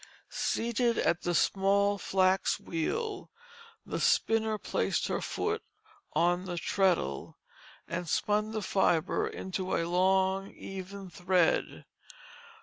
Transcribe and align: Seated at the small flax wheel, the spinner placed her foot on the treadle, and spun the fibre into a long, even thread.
Seated 0.31 0.97
at 0.97 1.21
the 1.21 1.35
small 1.35 1.99
flax 1.99 2.59
wheel, 2.59 3.29
the 3.85 3.99
spinner 3.99 4.57
placed 4.57 5.09
her 5.09 5.21
foot 5.21 5.61
on 6.13 6.45
the 6.45 6.57
treadle, 6.57 7.37
and 7.87 8.09
spun 8.09 8.49
the 8.51 8.63
fibre 8.63 9.27
into 9.27 9.75
a 9.75 9.85
long, 9.87 10.49
even 10.55 11.11
thread. 11.11 11.85